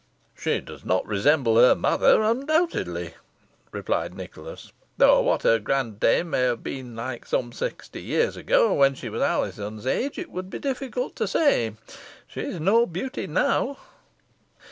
[0.35, 3.13] "She does not resemble her mother, undoubtedly,"
[3.71, 8.95] replied Nicholas, "though what her grand dame may have been some sixty years ago, when
[8.95, 11.73] she was Alizon's age, it would be difficult to say.
[12.25, 13.77] She is no beauty now."